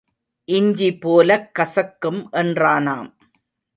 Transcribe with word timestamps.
இஞ்சி 0.47 0.89
போலக் 0.97 1.51
கசக்கும் 1.59 2.21
என்றானாம். 2.31 3.09